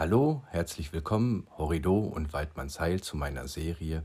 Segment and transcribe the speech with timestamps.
[0.00, 4.02] Hallo, herzlich willkommen, Horrido und Waldmannsheil zu meiner Serie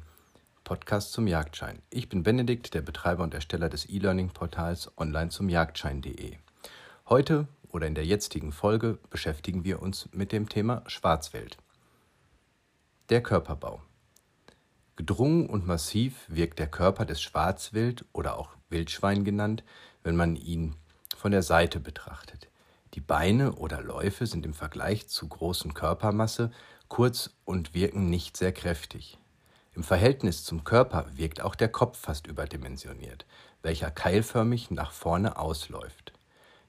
[0.66, 1.82] Podcast zum Jagdschein.
[1.90, 6.36] Ich bin Benedikt, der Betreiber und Ersteller des E-Learning-Portals online zum Jagdschein.de.
[7.08, 11.58] Heute oder in der jetzigen Folge beschäftigen wir uns mit dem Thema Schwarzwild.
[13.08, 13.82] Der Körperbau.
[14.98, 19.64] Gedrungen und massiv wirkt der Körper des Schwarzwild oder auch Wildschwein genannt,
[20.04, 20.76] wenn man ihn
[21.16, 22.50] von der Seite betrachtet.
[22.96, 26.50] Die Beine oder Läufe sind im Vergleich zu großen Körpermasse
[26.88, 29.18] kurz und wirken nicht sehr kräftig.
[29.74, 33.26] Im Verhältnis zum Körper wirkt auch der Kopf fast überdimensioniert,
[33.62, 36.14] welcher keilförmig nach vorne ausläuft.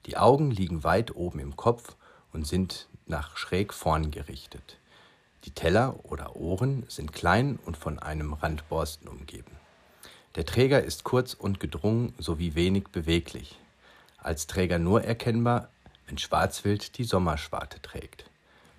[0.06, 1.94] Die Augen liegen weit oben im Kopf
[2.32, 4.78] und sind nach schräg vorn gerichtet.
[5.44, 9.52] Die Teller oder Ohren sind klein und von einem Randborsten umgeben.
[10.34, 13.60] Der Träger ist kurz und gedrungen sowie wenig beweglich.
[14.18, 15.68] Als Träger nur erkennbar
[16.06, 18.24] wenn Schwarzwild die Sommerschwarte trägt.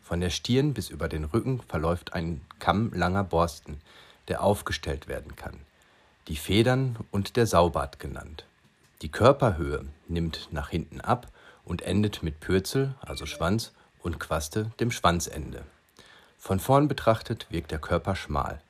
[0.01, 3.81] Von der Stirn bis über den Rücken verläuft ein Kamm langer Borsten,
[4.27, 5.59] der aufgestellt werden kann.
[6.27, 8.45] Die Federn und der Saubart genannt.
[9.01, 11.27] Die Körperhöhe nimmt nach hinten ab
[11.65, 15.63] und endet mit Pürzel, also Schwanz, und Quaste, dem Schwanzende.
[16.37, 18.61] Von vorn betrachtet wirkt der Körper schmal.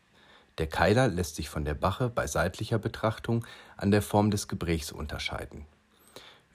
[0.57, 4.91] Der Keiler lässt sich von der Bache bei seitlicher Betrachtung an der Form des Gebrächs
[4.91, 5.65] unterscheiden.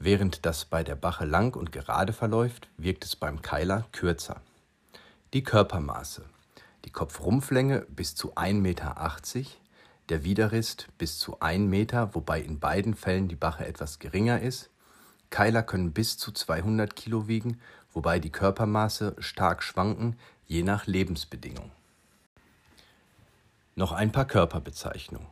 [0.04, 4.40] Während das bei der Bache lang und gerade verläuft, wirkt es beim Keiler kürzer.
[5.32, 6.24] Die Körpermaße.
[6.84, 8.96] Die Kopfrumpflänge bis zu 1,80 Meter,
[10.08, 14.70] der Widerrist bis zu 1 Meter, wobei in beiden Fällen die Bache etwas geringer ist.
[15.30, 17.60] Keiler können bis zu 200 Kilo wiegen,
[17.92, 21.70] wobei die Körpermaße stark schwanken, je nach Lebensbedingung.
[23.76, 25.28] Noch ein paar Körperbezeichnungen.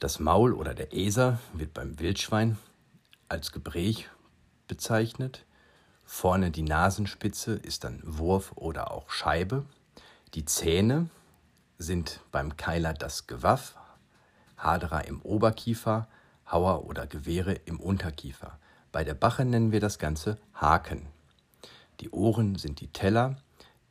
[0.00, 2.56] Das Maul oder der Eser wird beim Wildschwein
[3.32, 4.10] als Gebräch
[4.68, 5.46] bezeichnet.
[6.04, 9.64] Vorne die Nasenspitze ist dann Wurf oder auch Scheibe.
[10.34, 11.08] Die Zähne
[11.78, 13.74] sind beim Keiler das Gewaff,
[14.58, 16.08] Hadra im Oberkiefer,
[16.50, 18.58] Hauer oder Gewehre im Unterkiefer.
[18.92, 21.06] Bei der Bache nennen wir das Ganze Haken.
[22.00, 23.38] Die Ohren sind die Teller,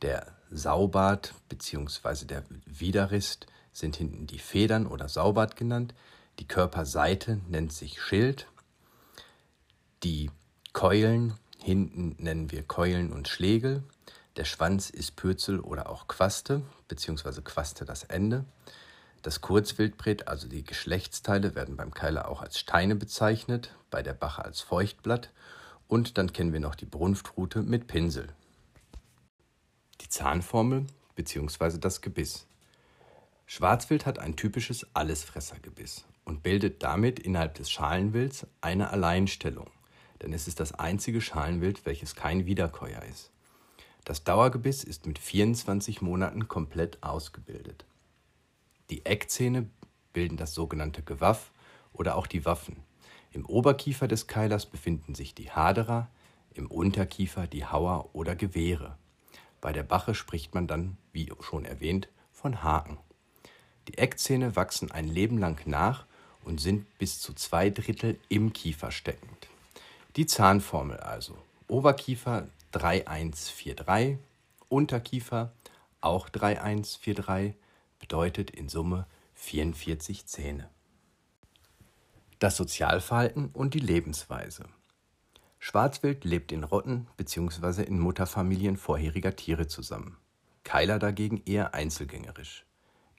[0.04, 2.26] der Saubart bzw.
[2.26, 5.96] der Widerrist sind hinten die Federn oder Saubart genannt.
[6.38, 8.48] Die Körperseite nennt sich Schild
[10.04, 10.32] die
[10.74, 13.84] Keulen hinten nennen wir Keulen und Schlegel.
[14.36, 18.46] Der Schwanz ist Pürzel oder auch Quaste, beziehungsweise Quaste das Ende.
[19.22, 24.44] Das Kurzwildbret, also die Geschlechtsteile, werden beim Keiler auch als Steine bezeichnet, bei der Bache
[24.44, 25.30] als Feuchtblatt.
[25.88, 28.30] Und dann kennen wir noch die Brunftrute mit Pinsel.
[30.00, 31.78] Die Zahnformel bzw.
[31.78, 32.48] das Gebiss.
[33.46, 39.70] Schwarzwild hat ein typisches Allesfressergebiss und bildet damit innerhalb des Schalenwilds eine Alleinstellung
[40.22, 43.32] denn es ist das einzige Schalenwild, welches kein Wiederkäuer ist.
[44.04, 47.86] Das Dauergebiss ist mit 24 Monaten komplett ausgebildet.
[48.90, 49.70] Die Eckzähne
[50.14, 51.52] bilden das sogenannte Gewaff
[51.94, 52.78] oder auch die Waffen.
[53.32, 56.10] Im Oberkiefer des Keilers befinden sich die Haderer,
[56.54, 58.98] im Unterkiefer die Hauer oder Gewehre.
[59.62, 62.98] Bei der Bache spricht man dann, wie schon erwähnt, von Haken.
[63.88, 66.06] Die Eckzähne wachsen ein Leben lang nach
[66.44, 69.51] und sind bis zu zwei Drittel im Kiefer steckend.
[70.18, 71.38] Die Zahnformel also.
[71.70, 74.18] Oberkiefer 3143,
[74.68, 75.54] Unterkiefer
[76.02, 77.56] auch 3143,
[78.00, 80.70] bedeutet in Summe 44 Zähne.
[82.40, 84.66] Das Sozialverhalten und die Lebensweise.
[85.60, 87.84] Schwarzwild lebt in Rotten bzw.
[87.84, 90.18] in Mutterfamilien vorheriger Tiere zusammen.
[90.64, 92.66] Keiler dagegen eher einzelgängerisch.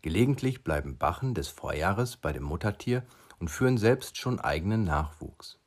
[0.02, 3.04] Gelegentlich bleiben Bachen des Vorjahres bei dem Muttertier
[3.38, 5.61] und führen selbst schon eigenen Nachwuchs.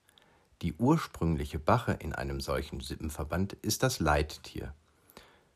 [0.62, 4.74] Die ursprüngliche Bache in einem solchen Sippenverband ist das Leittier.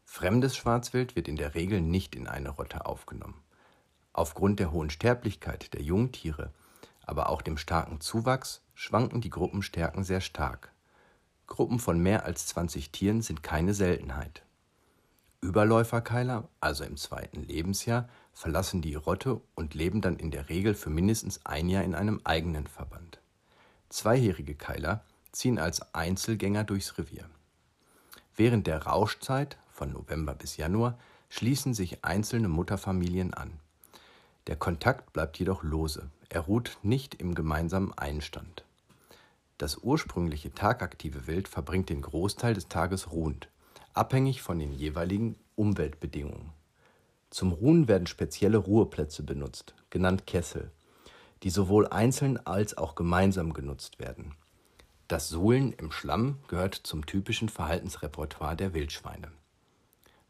[0.04, 3.42] Fremdes Schwarzwild wird in der Regel nicht in eine Rotte aufgenommen.
[4.12, 6.52] Aufgrund der hohen Sterblichkeit der Jungtiere,
[7.06, 10.72] aber auch dem starken Zuwachs, schwanken die Gruppenstärken sehr stark.
[11.48, 14.44] Gruppen von mehr als 20 Tieren sind keine Seltenheit.
[15.42, 20.90] Überläuferkeiler, also im zweiten Lebensjahr, verlassen die Rotte und leben dann in der Regel für
[20.90, 23.19] mindestens ein Jahr in einem eigenen Verband.
[23.90, 27.28] Zweijährige Keiler ziehen als Einzelgänger durchs Revier.
[28.36, 30.98] Während der Rauschzeit von November bis Januar
[31.30, 33.60] schließen sich einzelne Mutterfamilien an.
[34.48, 38.64] Der Kontakt bleibt jedoch lose, er ruht nicht im gemeinsamen Einstand.
[39.58, 43.50] Das ursprüngliche tagaktive Wild verbringt den Großteil des Tages ruhend,
[43.94, 46.52] abhängig von den jeweiligen Umweltbedingungen.
[47.30, 50.72] Zum Ruhen werden spezielle Ruheplätze benutzt, genannt Kessel
[51.44, 54.36] die sowohl einzeln als auch gemeinsam genutzt werden.
[55.08, 59.32] Das Suhlen im Schlamm gehört zum typischen Verhaltensrepertoire der Wildschweine.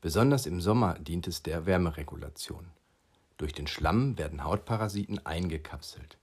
[0.01, 2.65] Besonders im Sommer dient es der Wärmeregulation.
[3.37, 6.17] Durch den Schlamm werden Hautparasiten eingekapselt.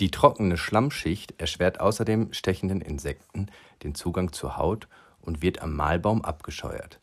[0.00, 3.46] Die trockene Schlammschicht erschwert außerdem stechenden Insekten
[3.82, 4.88] den Zugang zur Haut
[5.20, 7.00] und wird am Mahlbaum abgescheuert.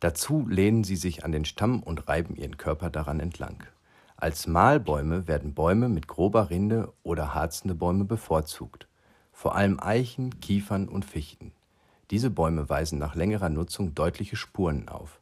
[0.00, 3.66] Dazu lehnen sie sich an den Stamm und reiben ihren Körper daran entlang.
[4.20, 8.86] Als Mahlbäume werden Bäume mit grober Rinde oder harzende Bäume bevorzugt,
[9.32, 11.52] vor allem Eichen, Kiefern und Fichten.
[12.10, 15.18] Diese Bäume weisen nach längerer Nutzung deutliche Spuren auf.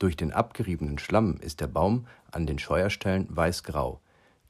[0.00, 4.00] Durch den abgeriebenen Schlamm ist der Baum an den Scheuerstellen weißgrau,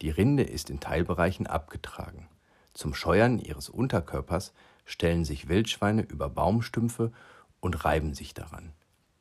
[0.00, 2.26] die Rinde ist in Teilbereichen abgetragen.
[2.72, 4.54] Zum Scheuern ihres Unterkörpers
[4.86, 7.12] stellen sich Wildschweine über Baumstümpfe
[7.60, 8.72] und reiben sich daran.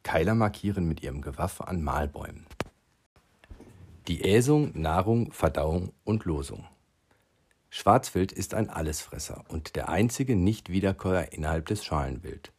[0.03, 2.45] Keiler markieren mit ihrem Gewaffe an Mahlbäumen.
[4.09, 6.65] Die Äsung, Nahrung, Verdauung und Losung.
[7.69, 12.51] Schwarzwild ist ein Allesfresser und der einzige Nicht-Wiederkäuer innerhalb des Schalenwild.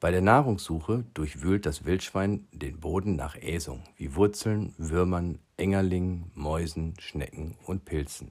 [0.00, 6.94] Bei der Nahrungssuche durchwühlt das Wildschwein den Boden nach Äsung, wie Wurzeln, Würmern, Engerlingen, Mäusen,
[6.98, 8.30] Schnecken und Pilzen.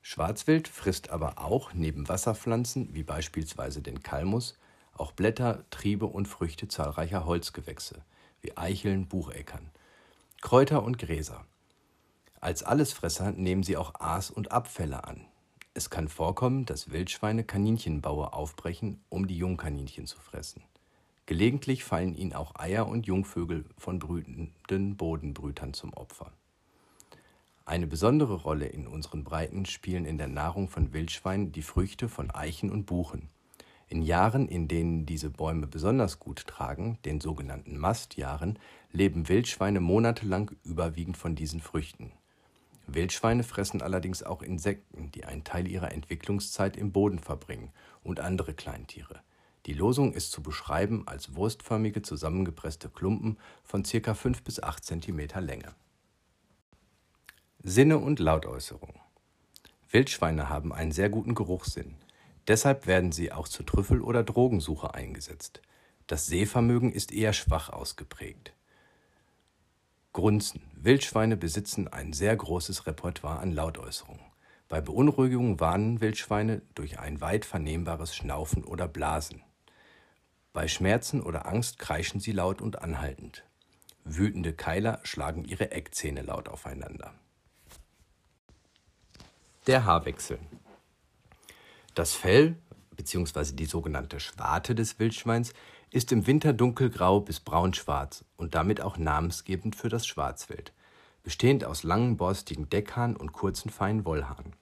[0.00, 4.58] Schwarzwild frisst aber auch neben Wasserpflanzen, wie beispielsweise den Kalmus,
[4.94, 8.02] auch Blätter, Triebe und Früchte zahlreicher Holzgewächse,
[8.42, 9.70] wie Eicheln, Bucheckern,
[10.40, 11.44] Kräuter und Gräser.
[12.40, 15.26] Als Allesfresser nehmen sie auch Aas und Abfälle an,
[15.72, 20.62] es kann vorkommen, dass Wildschweine Kaninchenbaue aufbrechen, um die Jungkaninchen zu fressen.
[21.26, 26.32] Gelegentlich fallen ihnen auch Eier und Jungvögel von brütenden Bodenbrütern zum Opfer.
[27.64, 32.32] Eine besondere Rolle in unseren Breiten spielen in der Nahrung von Wildschweinen die Früchte von
[32.32, 33.28] Eichen und Buchen.
[33.90, 38.56] In Jahren, in denen diese Bäume besonders gut tragen, den sogenannten Mastjahren,
[38.92, 42.12] leben Wildschweine monatelang überwiegend von diesen Früchten.
[42.86, 47.72] Wildschweine fressen allerdings auch Insekten, die einen Teil ihrer Entwicklungszeit im Boden verbringen,
[48.04, 49.22] und andere Kleintiere.
[49.66, 54.14] Die Losung ist zu beschreiben als wurstförmige zusammengepresste Klumpen von ca.
[54.14, 55.74] 5 bis 8 cm Länge.
[57.60, 59.00] Sinne und Lautäußerung.
[59.90, 61.96] Wildschweine haben einen sehr guten Geruchssinn.
[62.50, 65.62] Deshalb werden sie auch zur Trüffel- oder Drogensuche eingesetzt.
[66.08, 68.52] Das Sehvermögen ist eher schwach ausgeprägt.
[70.12, 70.60] Grunzen.
[70.74, 74.24] Wildschweine besitzen ein sehr großes Repertoire an Lautäußerungen.
[74.68, 79.44] Bei Beunruhigung warnen Wildschweine durch ein weit vernehmbares Schnaufen oder Blasen.
[80.52, 83.44] Bei Schmerzen oder Angst kreischen sie laut und anhaltend.
[84.02, 87.14] Wütende Keiler schlagen ihre Eckzähne laut aufeinander.
[89.68, 90.40] Der Haarwechsel.
[92.00, 92.56] Das Fell
[92.96, 93.52] bzw.
[93.52, 95.52] die sogenannte Schwarte des Wildschweins
[95.90, 100.72] ist im Winter dunkelgrau bis braunschwarz und damit auch namensgebend für das Schwarzwild,
[101.22, 104.54] bestehend aus langen borstigen Deckhaaren und kurzen feinen Wollhaaren.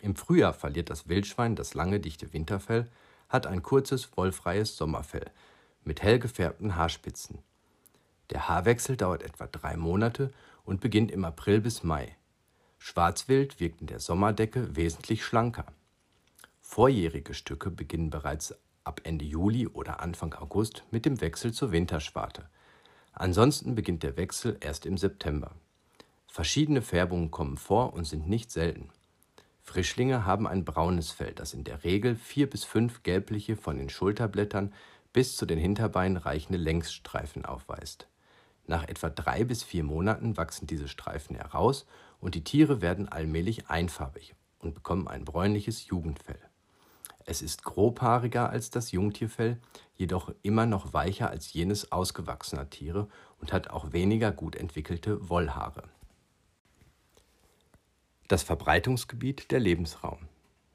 [0.00, 2.90] Im Frühjahr verliert das Wildschwein das lange dichte Winterfell,
[3.28, 5.30] hat ein kurzes wollfreies Sommerfell
[5.84, 7.38] mit hell gefärbten Haarspitzen.
[8.30, 10.32] Der Haarwechsel dauert etwa drei Monate
[10.64, 12.16] und beginnt im April bis Mai.
[12.78, 15.66] Schwarzwild wirkt in der Sommerdecke wesentlich schlanker.
[16.66, 18.52] Vorjährige Stücke beginnen bereits
[18.82, 22.48] ab Ende Juli oder Anfang August mit dem Wechsel zur Winterschwarte.
[23.12, 25.54] Ansonsten beginnt der Wechsel erst im September.
[26.26, 28.88] Verschiedene Färbungen kommen vor und sind nicht selten.
[29.62, 33.88] Frischlinge haben ein braunes Fell, das in der Regel vier bis fünf gelbliche von den
[33.88, 34.72] Schulterblättern
[35.12, 38.08] bis zu den Hinterbeinen reichende Längsstreifen aufweist.
[38.66, 41.86] Nach etwa drei bis vier Monaten wachsen diese Streifen heraus
[42.18, 46.40] und die Tiere werden allmählich einfarbig und bekommen ein bräunliches Jugendfell.
[47.26, 49.58] Es ist grobhaariger als das Jungtierfell,
[49.94, 53.08] jedoch immer noch weicher als jenes ausgewachsener Tiere
[53.40, 55.84] und hat auch weniger gut entwickelte Wollhaare.
[58.28, 60.28] Das Verbreitungsgebiet der Lebensraum.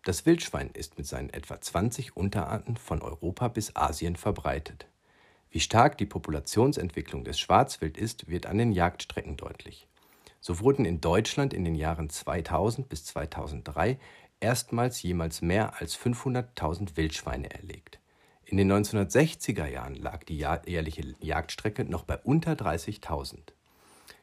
[0.03, 4.87] Das Wildschwein ist mit seinen etwa 20 Unterarten von Europa bis Asien verbreitet.
[5.51, 9.87] Wie stark die Populationsentwicklung des Schwarzwild ist, wird an den Jagdstrecken deutlich.
[10.39, 13.99] So wurden in Deutschland in den Jahren 2000 bis 2003
[14.39, 17.99] erstmals jemals mehr als 500.000 Wildschweine erlegt.
[18.45, 23.53] In den 1960er Jahren lag die jährliche Jagdstrecke noch bei unter 30.000.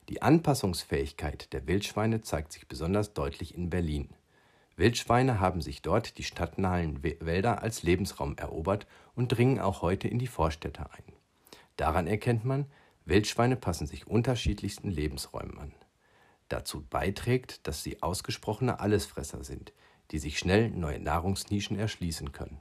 [0.09, 4.11] Die Anpassungsfähigkeit der Wildschweine zeigt sich besonders deutlich in Berlin.
[4.77, 10.19] Wildschweine haben sich dort die stadtnahen Wälder als Lebensraum erobert und dringen auch heute in
[10.19, 11.13] die Vorstädte ein.
[11.77, 12.67] Daran erkennt man,
[13.05, 15.73] Wildschweine passen sich unterschiedlichsten Lebensräumen an.
[16.49, 19.73] Dazu beiträgt, dass sie ausgesprochene Allesfresser sind,
[20.11, 22.61] die sich schnell neue Nahrungsnischen erschließen können.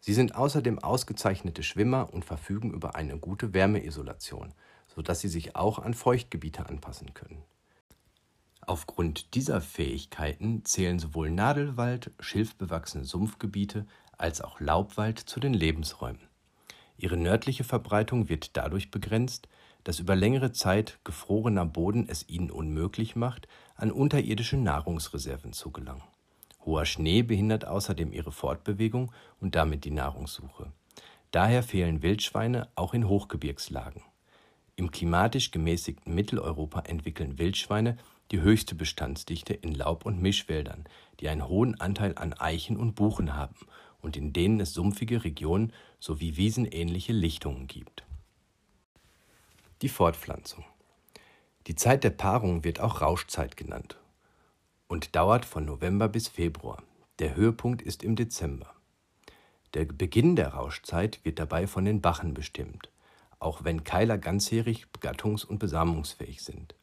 [0.00, 4.54] Sie sind außerdem ausgezeichnete Schwimmer und verfügen über eine gute Wärmeisolation,
[4.86, 7.42] sodass sie sich auch an Feuchtgebiete anpassen können.
[8.66, 13.86] Aufgrund dieser Fähigkeiten zählen sowohl Nadelwald, schilfbewachsene Sumpfgebiete
[14.16, 16.20] als auch Laubwald zu den Lebensräumen.
[16.96, 19.48] Ihre nördliche Verbreitung wird dadurch begrenzt,
[19.84, 26.02] dass über längere Zeit gefrorener Boden es ihnen unmöglich macht, an unterirdische Nahrungsreserven zu gelangen.
[26.64, 30.72] Hoher Schnee behindert außerdem ihre Fortbewegung und damit die Nahrungssuche.
[31.30, 34.02] Daher fehlen Wildschweine auch in Hochgebirgslagen.
[34.76, 37.96] Im klimatisch gemäßigten Mitteleuropa entwickeln Wildschweine
[38.30, 40.84] die höchste Bestandsdichte in Laub- und Mischwäldern,
[41.20, 43.56] die einen hohen Anteil an Eichen und Buchen haben
[44.00, 48.04] und in denen es sumpfige Regionen sowie wiesenähnliche Lichtungen gibt.
[49.82, 50.64] Die Fortpflanzung.
[51.66, 53.99] Die Zeit der Paarung wird auch Rauschzeit genannt
[54.90, 56.82] und dauert von November bis Februar.
[57.20, 58.74] Der Höhepunkt ist im Dezember.
[59.72, 62.90] Der Beginn der Rauschzeit wird dabei von den Bachen bestimmt,
[63.38, 66.74] auch wenn Keiler ganzjährig begattungs- und besamungsfähig sind.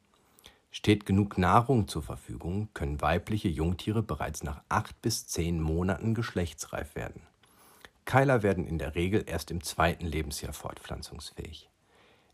[0.70, 6.94] Steht genug Nahrung zur Verfügung, können weibliche Jungtiere bereits nach acht bis zehn Monaten geschlechtsreif
[6.94, 7.20] werden.
[8.06, 11.68] Keiler werden in der Regel erst im zweiten Lebensjahr fortpflanzungsfähig.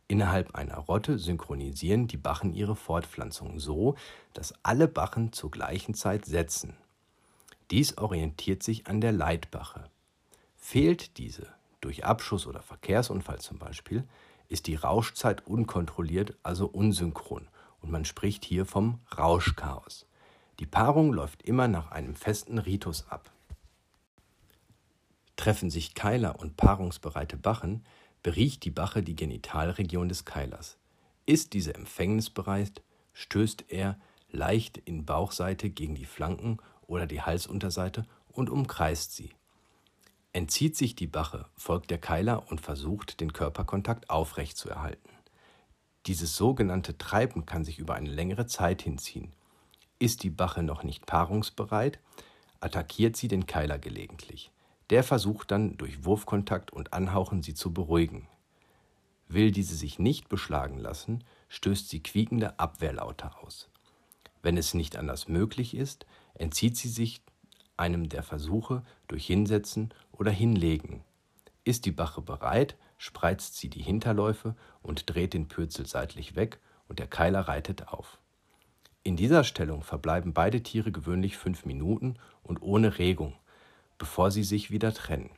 [0.06, 3.94] Innerhalb einer Rotte synchronisieren die Bachen ihre Fortpflanzung so,
[4.34, 6.76] dass alle Bachen zur gleichen Zeit setzen.
[7.70, 9.88] Dies orientiert sich an der Leitbache.
[10.56, 11.48] Fehlt diese,
[11.80, 14.04] durch Abschuss oder Verkehrsunfall zum Beispiel,
[14.48, 17.48] ist die Rauschzeit unkontrolliert, also unsynchron,
[17.80, 20.06] und man spricht hier vom Rauschchaos.
[20.60, 23.30] Die Paarung läuft immer nach einem festen Ritus ab.
[25.36, 27.84] Treffen sich Keiler und paarungsbereite Bachen,
[28.24, 30.78] beriecht die Bache die Genitalregion des Keilers.
[31.26, 34.00] Ist diese empfängnisbereit, stößt er
[34.30, 39.30] leicht in Bauchseite gegen die Flanken oder die Halsunterseite und umkreist sie.
[40.32, 45.10] Entzieht sich die Bache, folgt der Keiler und versucht, den Körperkontakt aufrechtzuerhalten.
[46.06, 49.32] Dieses sogenannte Treiben kann sich über eine längere Zeit hinziehen.
[49.98, 52.00] Ist die Bache noch nicht paarungsbereit,
[52.60, 54.50] attackiert sie den Keiler gelegentlich.
[54.94, 58.28] Der versucht dann durch Wurfkontakt und Anhauchen sie zu beruhigen.
[59.26, 63.68] Will diese sich nicht beschlagen lassen, stößt sie quiekende Abwehrlaute aus.
[64.40, 67.22] Wenn es nicht anders möglich ist, entzieht sie sich
[67.76, 71.02] einem der Versuche durch Hinsetzen oder Hinlegen.
[71.64, 77.00] Ist die Bache bereit, spreizt sie die Hinterläufe und dreht den Pürzel seitlich weg und
[77.00, 78.20] der Keiler reitet auf.
[79.02, 83.34] In dieser Stellung verbleiben beide Tiere gewöhnlich fünf Minuten und ohne Regung,
[83.98, 85.30] bevor sie sich wieder trennen.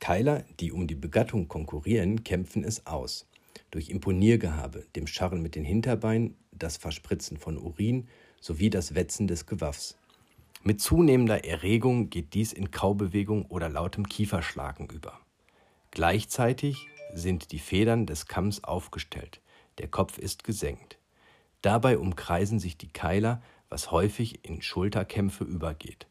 [0.00, 3.26] Keiler, die um die Begattung konkurrieren, kämpfen es aus.
[3.70, 8.08] Durch Imponiergehabe, dem Scharren mit den Hinterbeinen, das Verspritzen von Urin
[8.40, 9.96] sowie das Wetzen des Gewaffs.
[10.62, 15.18] Mit zunehmender Erregung geht dies in Kaubewegung oder lautem Kieferschlagen über.
[15.90, 19.40] Gleichzeitig sind die Federn des Kamms aufgestellt,
[19.78, 20.98] der Kopf ist gesenkt.
[21.62, 26.06] Dabei umkreisen sich die Keiler, was häufig in Schulterkämpfe übergeht.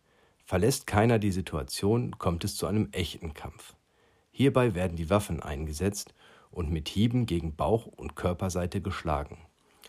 [0.54, 3.74] Verlässt keiner die Situation, kommt es zu einem echten Kampf.
[4.30, 6.14] Hierbei werden die Waffen eingesetzt
[6.52, 9.40] und mit Hieben gegen Bauch und Körperseite geschlagen.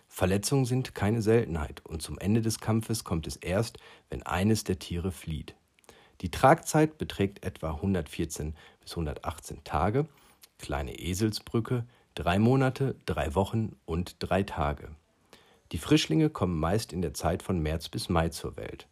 [0.08, 3.76] Verletzungen sind keine Seltenheit und zum Ende des Kampfes kommt es erst,
[4.08, 5.54] wenn eines der Tiere flieht.
[6.22, 10.08] Die Tragzeit beträgt etwa 114 bis 118 Tage,
[10.58, 14.88] kleine Eselsbrücke, drei Monate, drei Wochen und drei Tage.
[15.72, 18.88] Die Frischlinge kommen meist in der Zeit von März bis Mai zur Welt.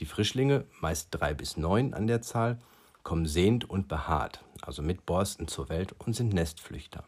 [0.00, 2.58] Die Frischlinge, meist drei bis neun an der Zahl,
[3.02, 7.04] kommen sehend und behaart, also mit Borsten zur Welt und sind Nestflüchter.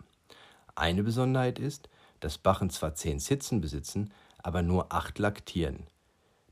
[0.74, 1.88] Eine Besonderheit ist,
[2.20, 5.86] dass Bachen zwar zehn Zitzen besitzen, aber nur acht laktieren.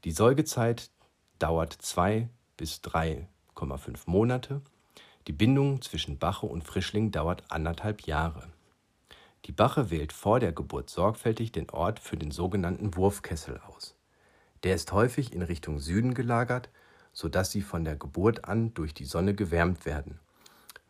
[0.05, 0.91] Die Säugezeit
[1.39, 4.61] dauert zwei bis 3,5 Monate.
[5.27, 8.49] Die Bindung zwischen Bache und Frischling dauert anderthalb Jahre.
[9.47, 13.98] Die Bache wählt vor der Geburt sorgfältig den Ort für den sogenannten Wurfkessel aus.
[14.65, 16.69] Der ist häufig in Richtung Süden gelagert,
[17.13, 20.21] sodass sie von der Geburt an durch die Sonne gewärmt werden.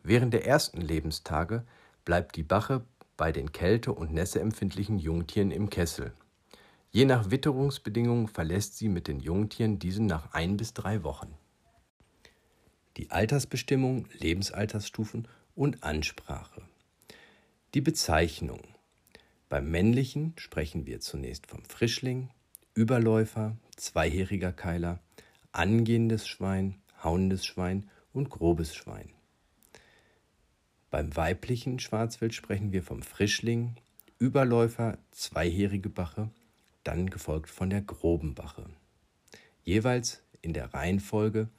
[0.03, 1.63] Während der ersten Lebenstage
[2.05, 2.83] bleibt die Bache
[3.17, 6.13] bei den kälte- und nässeempfindlichen Jungtieren im Kessel.
[6.91, 11.35] Je nach Witterungsbedingungen verlässt sie mit den Jungtieren diesen nach ein bis drei Wochen.
[12.97, 16.61] Die Altersbestimmung, Lebensaltersstufen und Ansprache.
[17.73, 18.61] Die Bezeichnung.
[19.49, 22.29] Beim männlichen sprechen wir zunächst vom Frischling,
[22.79, 25.01] Überläufer, zweijähriger Keiler,
[25.51, 29.09] angehendes Schwein, hauendes Schwein und grobes Schwein.
[30.89, 33.75] Beim weiblichen Schwarzwild sprechen wir vom Frischling,
[34.17, 36.29] Überläufer, zweijährige Bache,
[36.85, 38.69] dann gefolgt von der groben Bache.
[39.65, 41.49] Jeweils in der Reihenfolge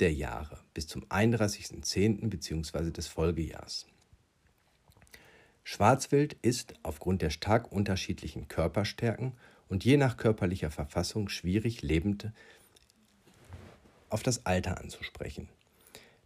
[0.00, 2.28] der Jahre bis zum 31.10.
[2.28, 2.90] bzw.
[2.90, 3.86] des Folgejahrs.
[5.62, 9.34] Schwarzwild ist aufgrund der stark unterschiedlichen Körperstärken
[9.68, 12.32] und je nach körperlicher Verfassung schwierig, Lebende
[14.10, 15.48] auf das Alter anzusprechen.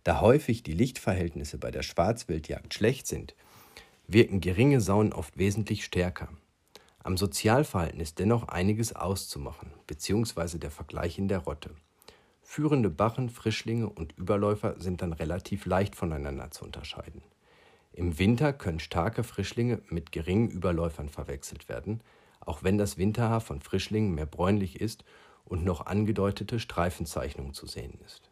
[0.05, 3.35] Da häufig die Lichtverhältnisse bei der Schwarzwildjagd schlecht sind,
[4.07, 6.29] wirken geringe Saunen oft wesentlich stärker.
[7.05, 11.71] Am Sozialverhalten ist dennoch einiges auszumachen, beziehungsweise der Vergleich in der Rotte.
[12.43, 17.23] Führende Bachen, Frischlinge und Überläufer sind dann relativ leicht voneinander zu unterscheiden.
[17.93, 22.01] Im Winter können starke Frischlinge mit geringen Überläufern verwechselt werden,
[22.47, 25.05] auch wenn das Winterhaar von Frischlingen mehr bräunlich ist
[25.45, 28.31] und noch angedeutete Streifenzeichnung zu sehen ist.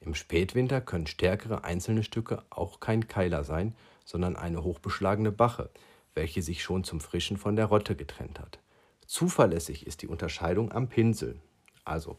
[0.00, 3.74] Im Spätwinter können stärkere einzelne Stücke auch kein Keiler sein,
[4.04, 5.70] sondern eine hochbeschlagene Bache,
[6.14, 8.58] welche sich schon zum Frischen von der Rotte getrennt hat.
[9.06, 11.40] Zuverlässig ist die Unterscheidung am Pinsel,
[11.84, 12.18] also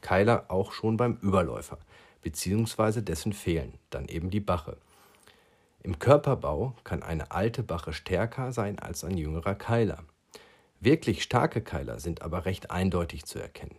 [0.00, 1.78] Keiler auch schon beim Überläufer,
[2.22, 4.76] beziehungsweise dessen Fehlen, dann eben die Bache.
[5.82, 10.02] Im Körperbau kann eine alte Bache stärker sein als ein jüngerer Keiler.
[10.84, 13.78] Wirklich starke Keiler sind aber recht eindeutig zu erkennen.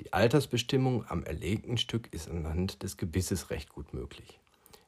[0.00, 4.40] Die Altersbestimmung am erlegten Stück ist anhand des Gebisses recht gut möglich.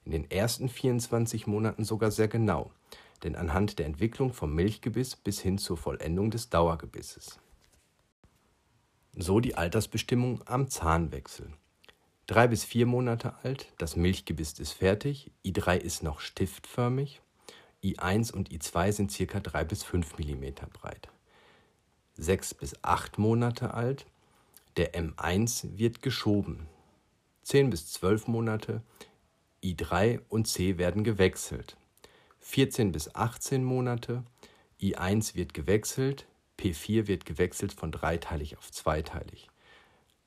[0.05, 2.73] In den ersten 24 Monaten sogar sehr genau,
[3.23, 7.39] denn anhand der Entwicklung vom Milchgebiss bis hin zur Vollendung des Dauergebisses.
[9.17, 11.53] So die Altersbestimmung am Zahnwechsel.
[12.27, 17.21] Drei bis vier Monate alt, das Milchgebiss ist fertig, I3 ist noch stiftförmig,
[17.85, 19.39] I1 und I2 sind ca.
[19.39, 21.09] 3 bis 5 mm breit.
[22.21, 24.05] Sechs bis acht Monate alt,
[24.77, 26.67] der M1 wird geschoben.
[27.45, 28.83] 10 bis 12 Monate,
[29.65, 31.79] I3 und C werden gewechselt.
[32.41, 34.23] 14 bis 18 Monate,
[34.83, 36.27] I1 wird gewechselt,
[36.59, 39.49] P4 wird gewechselt von dreiteilig auf zweiteilig.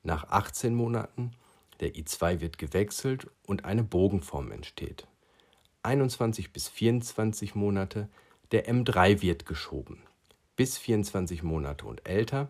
[0.02, 1.30] Nach 18 Monaten,
[1.78, 5.06] der I2 wird gewechselt und eine Bogenform entsteht.
[5.84, 8.08] 21 bis 24 Monate,
[8.50, 10.02] der M3 wird geschoben.
[10.56, 12.48] Bis 24 Monate und älter,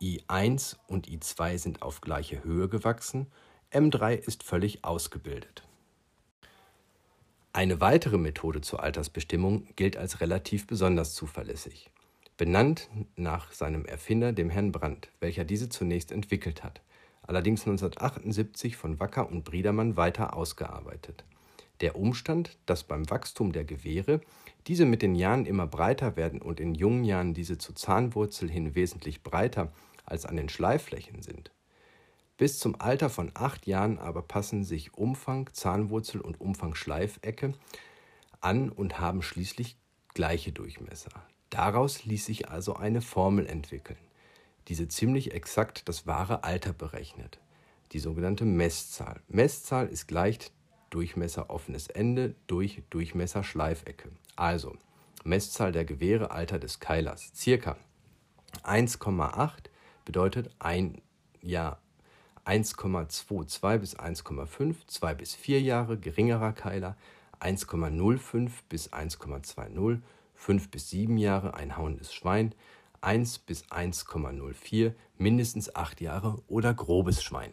[0.00, 3.26] I1 und I2 sind auf gleiche Höhe gewachsen,
[3.72, 5.66] M3 ist völlig ausgebildet.
[7.52, 11.90] Eine weitere Methode zur Altersbestimmung gilt als relativ besonders zuverlässig.
[12.36, 16.80] Benannt nach seinem Erfinder, dem Herrn Brandt, welcher diese zunächst entwickelt hat,
[17.22, 21.24] allerdings 1978 von Wacker und Briedermann weiter ausgearbeitet.
[21.82, 24.20] Der Umstand, dass beim Wachstum der Gewehre
[24.68, 28.74] diese mit den Jahren immer breiter werden und in jungen Jahren diese zur Zahnwurzel hin
[28.74, 29.72] wesentlich breiter
[30.06, 31.50] als an den Schleifflächen sind.
[32.38, 37.54] Bis zum Alter von acht Jahren aber passen sich Umfang, Zahnwurzel und Umfang Schleifecke
[38.40, 39.76] an und haben schließlich
[40.14, 41.10] gleiche Durchmesser.
[41.50, 43.98] Daraus ließ sich also eine Formel entwickeln,
[44.68, 47.40] diese ziemlich exakt das wahre Alter berechnet,
[47.92, 49.20] die sogenannte Messzahl.
[49.28, 50.38] Messzahl ist gleich
[50.92, 54.10] Durchmesser offenes Ende durch Durchmesser Schleifecke.
[54.36, 54.76] Also
[55.24, 57.76] Messzahl der Gewehre, Alter des Keilers, circa
[58.62, 59.70] 1,8
[60.04, 61.00] bedeutet ein
[61.40, 61.80] Jahr
[62.44, 66.96] 1,22 bis 1,5, 2 bis 4 Jahre geringerer Keiler,
[67.40, 70.00] 1,05 bis 1,20,
[70.34, 72.54] 5 bis 7 Jahre ein hauendes Schwein,
[73.00, 77.52] 1 bis 1,04 mindestens 8 Jahre oder grobes Schwein.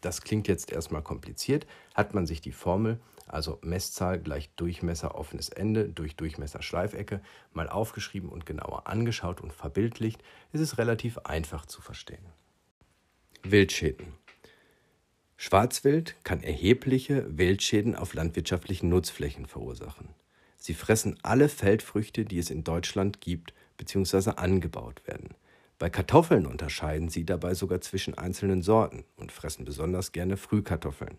[0.00, 3.00] Das klingt jetzt erstmal kompliziert, hat man sich die Formel
[3.32, 7.20] also Messzahl gleich Durchmesser offenes Ende durch Durchmesser Schleifecke,
[7.52, 12.24] mal aufgeschrieben und genauer angeschaut und verbildlicht, ist es relativ einfach zu verstehen.
[13.42, 14.14] Wildschäden.
[15.36, 20.08] Schwarzwild kann erhebliche Wildschäden auf landwirtschaftlichen Nutzflächen verursachen.
[20.58, 24.32] Sie fressen alle Feldfrüchte, die es in Deutschland gibt bzw.
[24.36, 25.34] angebaut werden.
[25.80, 31.16] Bei Kartoffeln unterscheiden sie dabei sogar zwischen einzelnen Sorten und fressen besonders gerne Frühkartoffeln.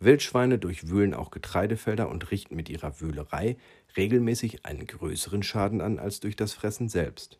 [0.00, 3.58] Wildschweine durchwühlen auch Getreidefelder und richten mit ihrer Wühlerei
[3.94, 7.38] regelmäßig einen größeren Schaden an als durch das Fressen selbst.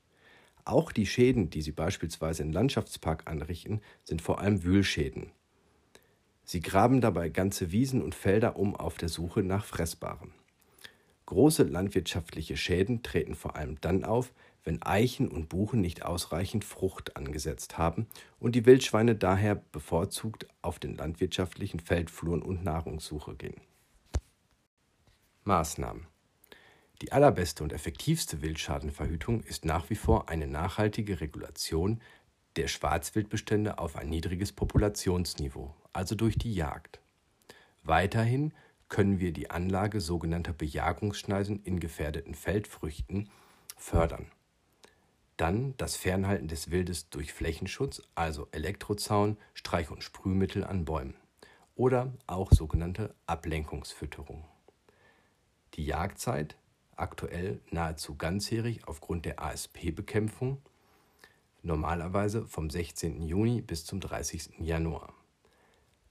[0.67, 5.33] Auch die Schäden, die sie beispielsweise im Landschaftspark anrichten, sind vor allem Wühlschäden.
[6.45, 10.33] Sie graben dabei ganze Wiesen und Felder um auf der Suche nach Fressbarem.
[11.25, 17.17] Große landwirtschaftliche Schäden treten vor allem dann auf, wenn Eichen und Buchen nicht ausreichend Frucht
[17.17, 18.07] angesetzt haben
[18.39, 23.61] und die Wildschweine daher bevorzugt auf den landwirtschaftlichen Feldfluren und Nahrungssuche gehen.
[25.45, 26.07] Maßnahmen
[27.01, 32.01] Die allerbeste und effektivste Wildschadenverhütung ist nach wie vor eine nachhaltige Regulation
[32.57, 37.01] der Schwarzwildbestände auf ein niedriges Populationsniveau, also durch die Jagd.
[37.83, 38.53] Weiterhin
[38.89, 43.31] können wir die Anlage sogenannter Bejagungsschneisen in gefährdeten Feldfrüchten
[43.77, 44.31] fördern.
[45.43, 51.17] Dann das Fernhalten des Wildes durch Flächenschutz, also Elektrozaun, Streich- und Sprühmittel an Bäumen.
[51.75, 54.45] Oder auch sogenannte Ablenkungsfütterung.
[55.75, 56.57] Die Jagdzeit,
[56.95, 60.63] aktuell nahezu ganzjährig aufgrund der ASP-Bekämpfung,
[61.65, 63.21] normalerweise vom 16.
[63.21, 64.61] Juni bis zum 30.
[64.61, 65.13] Januar.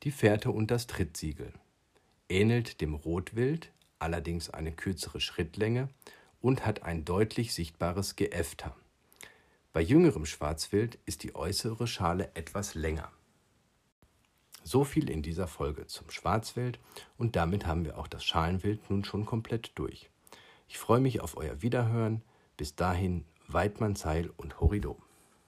[0.04, 1.54] Die Fährte und das Trittsiegel
[2.28, 5.88] ähnelt dem Rotwild, allerdings eine kürzere Schrittlänge
[6.42, 8.76] und hat ein deutlich sichtbares Geäfter.
[9.74, 13.10] Bei jüngerem Schwarzwild ist die äußere Schale etwas länger.
[14.64, 16.78] So viel in dieser Folge zum Schwarzwild
[17.18, 20.10] und damit haben wir auch das Schalenwild nun schon komplett durch.
[20.68, 22.22] Ich freue mich auf euer Wiederhören.
[22.58, 24.98] Bis dahin Weidmann Zeil und Horridor.